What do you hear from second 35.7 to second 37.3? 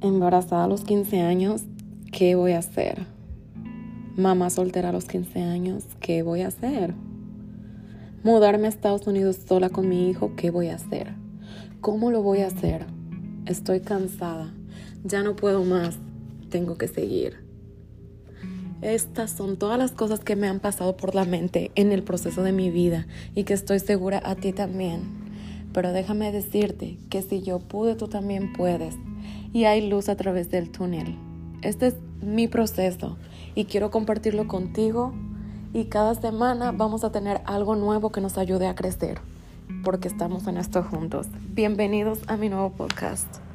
y cada semana vamos a